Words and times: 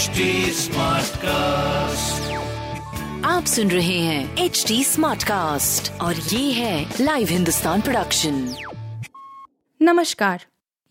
HD 0.00 0.06
cast 1.16 2.32
आप 3.26 3.44
सुन 3.44 3.70
रहे 3.70 3.98
हैं 3.98 4.36
एच 4.36 4.64
डी 4.68 4.84
स्मार्ट 4.84 5.24
कास्ट 5.24 6.00
और 6.00 6.16
ये 6.16 6.52
है 6.52 6.94
लाइव 7.00 7.28
हिंदुस्तान 7.28 7.80
प्रोडक्शन 7.80 8.54
नमस्कार 9.82 10.44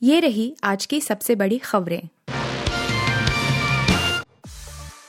ये 0.04 0.20
रही 0.20 0.56
आज 0.64 0.86
की 0.86 1.02
सबसे 1.02 1.36
बड़ी 1.36 1.58
खबरें। 1.58 2.02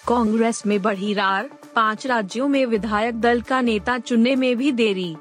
कांग्रेस 0.08 0.66
में 0.66 0.82
बढ़ी 0.82 1.14
रार 1.14 1.50
पाँच 1.74 2.06
राज्यों 2.06 2.48
में 2.48 2.66
विधायक 2.66 3.20
दल 3.20 3.40
का 3.40 3.60
नेता 3.60 3.98
चुनने 3.98 4.36
में 4.36 4.56
भी 4.56 4.72
देरी। 4.72 5.16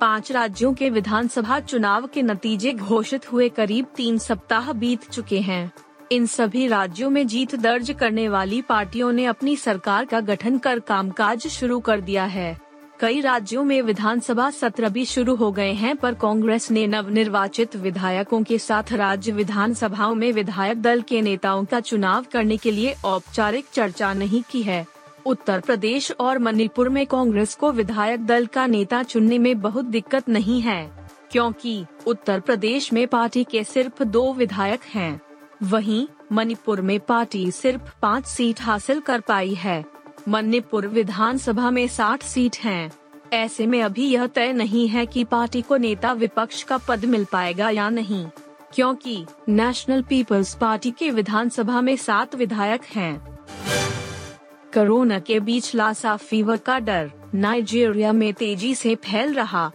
पाँच 0.00 0.32
राज्यों 0.32 0.74
के 0.74 0.90
विधानसभा 0.90 1.60
चुनाव 1.60 2.06
के 2.06 2.22
नतीजे 2.22 2.72
घोषित 2.72 3.32
हुए 3.32 3.48
करीब 3.48 3.86
तीन 3.96 4.18
सप्ताह 4.18 4.72
बीत 4.72 5.10
चुके 5.10 5.40
हैं। 5.40 5.72
इन 6.14 6.26
सभी 6.26 6.66
राज्यों 6.66 7.08
में 7.10 7.26
जीत 7.26 7.54
दर्ज 7.54 7.90
करने 7.90 8.28
वाली 8.28 8.60
पार्टियों 8.62 9.10
ने 9.12 9.24
अपनी 9.24 9.56
सरकार 9.56 10.04
का 10.04 10.20
गठन 10.20 10.58
कर 10.58 10.78
कामकाज 10.80 11.46
शुरू 11.46 11.78
कर 11.80 12.00
दिया 12.00 12.24
है। 12.24 12.56
कई 13.00 13.20
राज्यों 13.20 13.64
में 13.64 13.80
विधानसभा 13.82 14.48
सत्र 14.50 14.88
भी 14.88 15.04
शुरू 15.04 15.34
हो 15.34 15.50
गए 15.52 15.72
हैं, 15.72 15.96
पर 15.96 16.14
कांग्रेस 16.14 16.70
ने 16.70 16.86
नव 16.86 17.08
निर्वाचित 17.10 17.74
विधायकों 17.76 18.42
के 18.42 18.58
साथ 18.58 18.92
राज्य 18.92 19.32
विधानसभाओं 19.32 20.14
में 20.14 20.30
विधायक 20.32 20.82
दल 20.82 21.00
के 21.00 21.22
नेताओं 21.22 21.64
का 21.64 21.80
चुनाव 21.80 22.26
करने 22.32 22.56
के 22.56 22.70
लिए 22.70 22.94
औपचारिक 23.04 23.64
चर्चा 23.72 24.12
नहीं 24.12 24.42
की 24.50 24.62
है। 24.62 24.84
उत्तर 25.26 25.60
प्रदेश 25.60 26.12
और 26.20 26.38
मणिपुर 26.38 26.88
में 26.88 27.06
कांग्रेस 27.06 27.54
को 27.54 27.72
विधायक 27.72 28.26
दल 28.26 28.46
का 28.46 28.66
नेता 28.66 29.02
चुनने 29.02 29.38
में 29.38 29.60
बहुत 29.60 29.84
दिक्कत 29.84 30.28
नहीं 30.28 30.60
है, 30.60 30.90
क्योंकि 31.32 31.84
उत्तर 32.06 32.40
प्रदेश 32.40 32.92
में 32.92 33.06
पार्टी 33.08 33.44
के 33.44 33.64
सिर्फ़ 33.64 34.04
दो 34.04 34.32
विधायक 34.32 34.80
हैं। 34.94 35.20
वहीं, 35.64 36.06
मणिपुर 36.32 36.80
में 36.80 36.98
पार्टी 37.00 37.50
सिर्फ़ 37.50 37.90
पाँच 38.02 38.26
सीट 38.26 38.60
हासिल 38.60 39.00
कर 39.00 39.20
पाई 39.20 39.54
है 39.54 39.84
मणिपुर 40.28 40.86
विधानसभा 40.86 41.70
में 41.70 41.86
60 41.88 42.22
सीट 42.22 42.56
हैं। 42.56 42.90
ऐसे 43.32 43.66
में 43.66 43.82
अभी 43.82 44.06
यह 44.06 44.26
तय 44.26 44.52
नहीं 44.52 44.86
है 44.88 45.04
कि 45.06 45.24
पार्टी 45.24 45.62
को 45.62 45.76
नेता 45.76 46.12
विपक्ष 46.12 46.62
का 46.62 46.78
पद 46.78 47.04
मिल 47.04 47.24
पाएगा 47.24 47.70
या 47.70 47.88
नहीं, 47.90 48.26
क्योंकि 48.74 49.24
नेशनल 49.48 50.02
पीपल्स 50.02 50.54
पार्टी 50.54 50.90
के 50.90 51.10
विधानसभा 51.10 51.80
में 51.80 51.96
सात 51.96 52.34
विधायक 52.34 52.84
हैं। 52.94 53.16
कोरोना 54.74 55.18
के 55.18 55.40
बीच 55.40 55.74
लासा 55.74 56.16
फीवर 56.16 56.56
का 56.56 56.78
डर, 56.78 57.10
नाइजीरिया 57.34 58.12
में 58.12 58.32
तेज़ी 58.34 58.74
से 58.74 58.94
फैल 58.94 59.34
रहा 59.34 59.70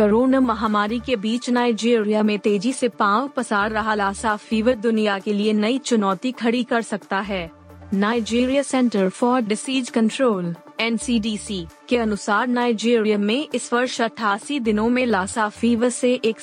कोरोना 0.00 0.40
महामारी 0.40 1.00
के 1.00 1.16
बीच 1.16 1.50
नाइजीरिया 1.50 2.22
में 2.22 2.38
तेज़ी 2.38 2.72
से 2.72 2.88
पाँव 2.88 3.28
पसार 3.28 3.70
रहा 3.70 3.94
लासा 3.94 4.36
फीवर 4.36 4.74
दुनिया 4.74 5.18
के 5.18 5.32
लिए 5.32 5.52
नई 5.52 5.78
चुनौती 5.78 6.32
खड़ी 6.32 6.62
कर 6.62 6.82
सकता 6.82 7.20
है। 7.20 7.50
Nigeria 7.94 8.62
centre 8.62 9.08
for 9.08 9.40
disease 9.40 9.90
control, 9.90 10.54
NCDC, 10.80 11.66
के 11.88 11.96
अनुसार 11.96 12.46
नाइजीरिया 12.46 13.18
में 13.18 13.48
इस 13.54 13.72
वर्ष 13.72 14.00
अठासी 14.00 14.60
दिनों 14.60 14.88
में 14.88 15.06
लासा 15.06 15.48
फीवर 15.48 15.88
से 15.88 16.20
एक 16.24 16.40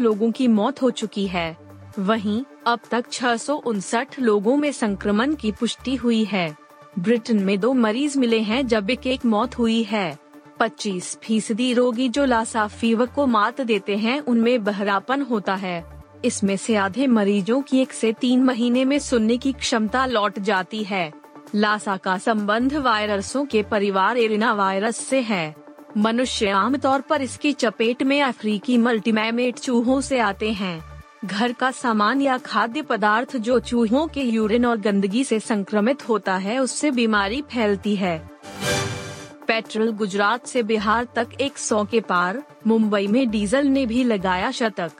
लोगों 0.00 0.30
की 0.30 0.48
मौत 0.48 0.82
हो 0.82 0.90
चुकी 0.90 1.26
है। 1.26 1.56
वहीं, 1.98 2.44
अब 2.66 2.80
तक 2.90 3.04
छह 3.12 3.36
लोगों 4.20 4.56
में 4.56 4.72
संक्रमण 4.72 5.34
की 5.34 5.52
पुष्टि 5.52 5.94
हुई 5.94 6.24
है। 6.24 6.56
ब्रिटेन 6.98 7.44
में 7.44 7.60
दो 7.60 7.72
मरीज़ 7.72 8.18
मिले 8.18 8.40
हैं 8.40 8.66
जब 8.66 8.90
एक 8.90 9.06
एक 9.06 9.24
मौत 9.24 9.58
हुई 9.58 9.82
है। 9.82 10.25
25 10.60 11.18
फ़ीसदी 11.22 11.74
रोगी 11.74 12.08
जो 12.08 12.24
लासा 12.24 12.66
फीवर 12.66 13.06
को 13.06 13.26
मात 13.26 13.60
देते 13.60 13.96
हैं, 13.96 14.20
उनमें 14.20 14.64
बहरापन 14.64 15.22
होता 15.22 15.54
है। 15.54 15.84
इसमें 16.24 16.56
से 16.56 16.76
आधे 16.76 17.06
मरीजों 17.06 17.62
की 17.62 17.78
एक 17.78 17.92
से 17.92 18.12
तीन 18.12 18.42
महीने 18.42 18.84
में 18.84 18.98
सुनने 18.98 19.36
की 19.36 19.52
क्षमता 19.52 20.06
लौट 20.06 20.38
जाती 20.38 20.84
है। 20.84 21.12
लासा 21.54 21.96
का 21.96 22.18
संबंध 22.18 22.74
वायरसों 22.74 23.44
के 23.44 23.62
परिवार 23.62 24.18
एरिना 24.18 24.52
वायरस 24.52 24.96
से 24.96 25.20
है। 25.20 25.56
मनुष्य 25.96 26.48
आमतौर 26.48 27.00
पर 27.00 27.22
इसकी 27.22 27.52
चपेट 27.52 28.02
में 28.02 28.22
अफ्रीकी 28.22 28.78
मल्टीमैमेट 28.78 29.58
चूहों 29.58 30.00
से 30.00 30.18
आते 30.18 30.52
हैं। 30.52 30.96
घर 31.24 31.52
का 31.52 31.70
सामान 31.70 32.20
या 32.20 32.38
खाद्य 32.38 32.82
पदार्थ 32.82 33.36
जो 33.36 33.60
चूहों 33.60 34.06
के 34.06 34.20
यूरिन 34.20 34.66
और 34.66 34.76
गंदगी 34.76 35.24
से 35.24 35.40
संक्रमित 35.40 36.08
होता 36.08 36.36
है, 36.36 36.58
उससे 36.58 36.90
बीमारी 36.90 37.42
फैलती 37.42 37.96
है। 37.96 38.35
पेट्रोल 39.56 39.90
गुजरात 39.90 40.46
से 40.46 40.62
बिहार 40.62 41.06
तक 41.14 41.28
100 41.40 41.84
के 41.84 42.00
पार, 42.00 42.42
मुंबई 42.66 43.06
में 43.06 43.30
डीजल 43.30 43.66
ने 43.66 43.86
भी 43.86 44.04
लगाया 44.04 44.50
शतक। 44.50 44.90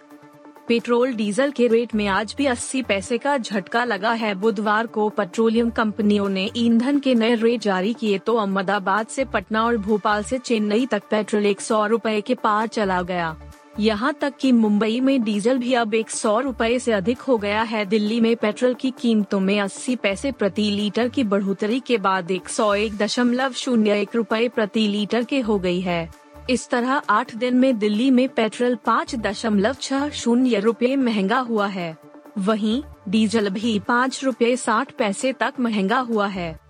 पेट्रोल 0.69 1.13
डीजल 1.13 1.51
के 1.51 1.67
रेट 1.67 1.95
में 1.95 2.07
आज 2.07 2.35
भी 2.39 2.47
80 2.47 2.83
पैसे 2.83 3.19
का 3.19 3.37
झटका 3.39 3.85
लगा 3.85 4.13
है। 4.13 4.35
बुधवार 4.35 4.87
को 4.87 5.09
पेट्रोलियम 5.09 5.71
कंपनियों 5.71 6.29
ने 6.29 6.51
ईंधन 6.57 6.99
के 6.99 7.15
नए 7.15 7.35
रेट 7.35 7.61
जारी 7.61 7.95
किए 7.95 8.19
तो 8.19 8.35
अहमदाबाद 8.35 9.07
से 9.07 9.25
पटना 9.25 9.65
और 9.65 9.77
भोपाल 9.77 10.23
से 10.23 10.39
चेन्नई 10.39 10.87
तक 10.87 11.03
पेट्रोल 11.11 11.47
एक 11.47 11.61
सौ 11.61 11.89
के 12.07 12.35
पार 12.35 12.67
चला 12.67 13.03
गया। 13.03 13.37
यहाँ 13.81 14.13
तक 14.21 14.35
कि 14.41 14.53
मुंबई 14.53 15.01
में 15.01 15.23
डीजल 15.23 15.59
भी 15.59 15.75
अब 15.75 15.95
एक 15.95 16.11
सौ 16.11 16.41
रूपए 16.41 16.69
ऐसी 16.75 16.93
अधिक 16.93 17.21
हो 17.21 17.39
गया 17.39 17.63
है। 17.63 17.85
दिल्ली 17.85 18.21
में 18.21 18.37
पेट्रोल 18.37 18.75
की 18.75 18.91
कीमतों 18.91 19.41
में 19.41 19.61
80 19.61 19.97
पैसे 19.97 20.33
प्रति 20.33 20.63
लीटर 20.63 21.09
की 21.09 21.25
बढ़ोतरी 21.25 21.81
के 21.81 21.99
बाद 21.99 22.31
एक 22.31 22.49
सौ 22.49 22.75
एक 22.75 22.97
दशमलव 22.97 23.53
शून्य 23.53 24.01
एक 24.01 24.17
रूपए 24.17 24.49
प्रति 24.49 24.87
लीटर 24.89 25.25
के 25.25 25.41
हो 25.41 25.59
गई 25.59 25.81
है। 25.81 26.09
इस 26.51 26.69
तरह 26.69 27.03
आठ 27.11 27.35
दिन 27.35 27.57
में 27.57 27.79
दिल्ली 27.79 28.11
में 28.11 28.29
पेट्रोल 28.29 28.75
पाँच 28.75 29.15
दशमलव 29.15 29.77
छह 29.81 30.09
शून्य 30.09 30.61
रूपए 30.61 30.97
महँगा 30.97 31.39
हुआ 31.39 31.67
है। 31.67 31.97
वहीं 32.39 32.83
डीजल 33.09 33.49
भी 33.49 33.79
पाँच 33.79 34.25
रूपए 34.25 34.57
साठ 34.57 34.93
पैसे 34.93 35.33
तक 35.33 35.55
महँगा 35.61 35.99
हुआ 35.99 36.27
है। 36.27 36.66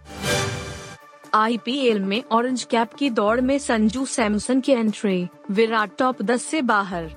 आईपीएल 1.34 2.00
में 2.00 2.22
ऑरेंज 2.32 2.64
कैप 2.64 2.94
की 2.94 3.10
दौड़ 3.10 3.40
में 3.40 3.58
संजू 3.58 4.06
सैमसन 4.06 4.60
की 4.60 4.72
एंट्री 4.72 5.28
विराट 5.50 5.90
टॉप 5.98 6.22
10 6.22 6.44
से 6.44 6.62
बाहर। 6.62 7.10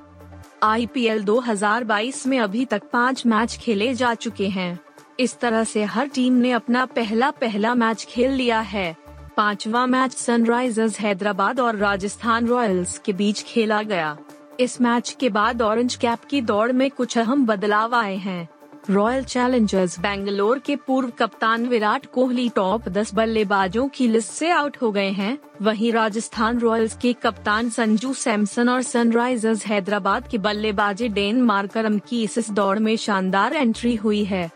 आईपीएल 0.63 1.23
2022 1.23 2.27
में 2.27 2.39
अभी 2.39 2.65
तक 2.65 2.81
पाँच 2.93 3.25
मैच 3.25 3.57
खेले 3.57 3.93
जा 3.93 4.13
चुके 4.13 4.47
हैं। 4.47 4.79
इस 5.19 5.39
तरह 5.39 5.63
से 5.63 5.83
हर 5.83 6.07
टीम 6.07 6.33
ने 6.33 6.51
अपना 6.51 6.85
पहला 6.85 7.31
पहला 7.31 7.73
मैच 7.75 8.05
खेल 8.09 8.31
लिया 8.31 8.59
है। 8.59 8.95
पांचवा 9.37 9.85
मैच 9.85 10.11
सनराइजर्स 10.11 10.99
हैदराबाद 10.99 11.59
और 11.59 11.75
राजस्थान 11.75 12.47
रॉयल्स 12.47 12.97
के 12.97 13.13
बीच 13.13 13.43
खेला 13.43 13.81
गया। 13.81 14.17
इस 14.59 14.81
मैच 14.81 15.17
के 15.19 15.29
बाद 15.29 15.61
ऑरेंज 15.61 15.95
कैप 15.95 16.19
की 16.29 16.41
दौड़ 16.41 16.71
में 16.71 16.91
कुछ 16.91 17.17
अहम 17.17 17.45
बदलाव 17.45 17.95
आए 17.95 18.15
हैं। 18.15 18.49
रॉयल 18.89 19.23
चैलेंजर्स 19.23 19.99
बेंगलोर 19.99 20.59
के 20.59 20.75
पूर्व 20.75 21.09
कप्तान 21.09 21.65
विराट 21.65 22.05
कोहली 22.05 22.47
टॉप 22.49 22.87
10 22.89 23.13
बल्लेबाजों 23.13 23.87
की 23.87 24.07
लिस्ट 24.07 24.31
से 24.31 24.49
आउट 24.49 24.77
हो 24.81 24.91
गए 24.91 25.09
हैं। 25.09 25.37
वहीं 25.61 25.91
राजस्थान 25.93 26.59
रॉयल्स 26.59 26.97
के 26.97 27.11
कप्तान 27.13 27.69
संजू 27.69 28.13
सैमसन 28.13 28.69
और 28.69 28.81
सनराइजर्स 28.81 29.65
हैदराबाद 29.65 30.27
के 30.27 30.37
बल्लेबाजी 30.37 31.09
डेन 31.09 31.41
मार्करम 31.41 31.99
की 31.99 32.23
इस 32.23 32.49
दौड़ 32.51 32.79
में 32.79 32.95
शानदार 32.97 33.53
एंट्री 33.53 33.95
हुई 33.95 34.23
है। 34.23 34.49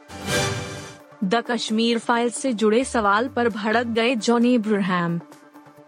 द 1.24 1.44
कश्मीर 1.50 2.00
फ़ाइल 2.00 2.30
से 2.30 2.54
जुड़े 2.54 2.84
सवाल 2.86 3.28
पर 3.28 3.50
भड़क 3.50 3.88
गए 3.88 4.16
जॉनी 4.16 4.54
इब्राहिम 4.54 5.20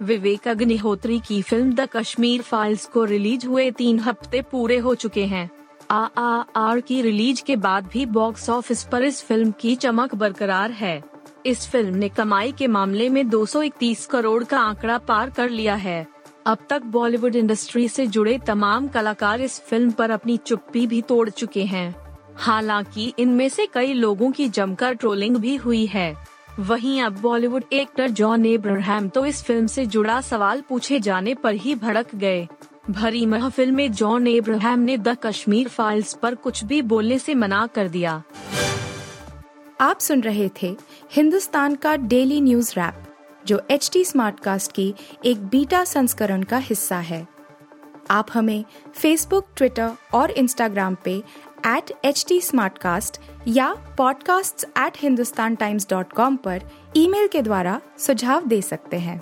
विवेक 0.02 0.48
अग्निहोत्री 0.48 1.20
की 1.20 1.42
फ़िल्म 1.42 1.74
द 1.74 1.90
कश्मीर 1.94 2.42
फाइल्स 2.44 2.86
को 2.86 3.04
रिलीज़ 3.06 3.48
हुए 3.48 3.70
तीन 3.72 4.00
हफ़्ते 4.00 4.42
पूरे 4.42 4.78
हो 4.78 4.96
चुके 4.96 5.26
हैं। 5.26 5.50
आ 5.92 5.98
आ 6.18 6.44
आर 6.56 6.80
की 6.80 7.02
रिलीज़ 7.02 7.44
के 7.44 7.56
बाद 7.56 7.88
भी 7.88 8.06
बॉक्स 8.06 8.50
ऑफ़िस 8.50 8.84
पर 8.84 9.04
इस 9.04 9.22
फ़िल्म 9.24 9.52
की 9.52 9.76
चमक 9.76 10.16
बरकरार 10.16 10.72
है। 10.72 11.04
इस 11.46 11.68
फ़िल्म 11.68 11.96
ने 11.96 12.10
कमाई 12.10 12.52
के 12.52 12.68
मामले 12.68 13.10
में 13.10 13.30
231 13.30 14.06
करोड़ 14.06 14.44
का 14.44 14.60
आंकड़ा 14.60 14.98
पार 14.98 15.30
कर 15.30 15.50
लिया 15.50 15.76
है। 15.76 16.08
अब 16.46 16.58
तक 16.70 16.84
बॉलीवुड 16.84 17.36
इंडस्ट्री 17.36 17.88
से 17.88 18.08
जुड़े 18.08 18.38
तमाम 18.38 18.88
कलाकार 18.88 19.42
इस 19.42 19.60
फ़िल्म 19.60 19.92
पर 19.92 20.10
अपनी 20.10 20.38
चुप्पी 20.38 20.88
भी 20.88 21.02
तोड़ 21.02 21.30
चुके 21.30 21.64
हैं। 21.64 21.96
हालाँकि 22.36 23.14
इनमें 23.20 23.50
से 23.50 23.66
कई 23.66 23.94
लोगों 23.94 24.32
की 24.32 24.50
जमकर 24.50 24.94
ट्रोलिंग 24.94 25.38
भी 25.38 25.56
हुई 25.56 25.86
है। 25.86 26.16
वहीं 26.60 27.02
अब 27.02 27.20
बॉलीवुड 27.22 27.64
एक्टर 27.74 28.10
जॉन 28.10 28.46
एब्राहम 28.46 29.10
तो 29.10 29.26
इस 29.26 29.44
फ़िल्म 29.44 29.68
से 29.68 29.86
जुड़ा 29.86 30.22
सवाल 30.22 30.62
पूछे 30.62 31.00
जाने 31.00 31.34
पर 31.34 31.54
ही 31.54 31.76
भड़क 31.76 32.16
गए। 32.16 32.48
भरी 32.90 33.26
महफिल 33.26 33.72
में 33.72 33.92
जॉन 33.92 34.28
एब्राहम 34.28 34.80
ने 34.80 34.98
द 34.98 35.08
कश्मीर 35.08 35.68
फाइल्स 35.68 36.14
पर 36.14 36.36
कुछ 36.36 36.64
भी 36.64 36.82
बोलने 36.82 37.20
से 37.20 37.36
मना 37.36 37.68
कर 37.68 37.88
दिया। 37.88 38.24
आप 39.82 40.00
सुन 40.00 40.22
रहे 40.22 40.50
थे 40.62 40.78
हिंदुस्तान 41.12 41.76
का 41.76 41.96
डेली 41.96 42.42
न्यूज़ 42.42 42.72
रैप, 42.72 43.04
जो 43.46 43.62
एच 43.72 43.90
टी 43.94 44.06
स्मार्ट 44.06 44.40
कास्ट 44.40 44.72
की 44.72 44.96
एक 45.26 45.48
बीटा 45.48 45.84
संस्करण 45.84 46.44
का 46.44 46.58
हिस्सा 46.58 46.98
है। 46.98 47.28
आप 48.12 48.28
हमें 48.34 48.66
फेसबुक 48.96 49.48
ट्विटर 49.58 49.92
और 50.14 50.32
इंस्टाग्राम 50.32 50.98
पे 51.04 51.24
एट 51.68 51.92
एच 52.06 52.26
टी 52.28 52.42
या 53.48 53.96
podcasts@hindustantimes.com 53.96 56.38
पर 56.38 56.62
ईमेल 56.96 57.28
के 57.28 57.42
द्वारा 57.42 57.82
सुझाव 57.98 58.46
दे 58.46 58.62
सकते 58.62 58.98
हैं। 58.98 59.22